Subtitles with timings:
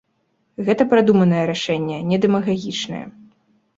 [0.69, 3.05] Гэта прадуманае рашэнне, не дэмагагічнае.